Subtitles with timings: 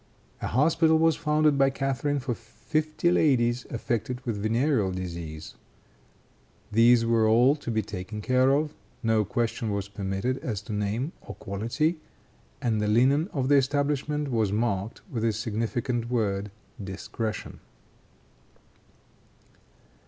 [0.41, 5.53] A hospital was founded by Catharine for fifty ladies affected with venereal disease.
[6.71, 11.11] These were all to be taken care of; no question was permitted as to name
[11.21, 11.97] or quality,
[12.63, 16.49] and the linen of the establishment was marked with the significant word
[16.83, 17.59] "discretion."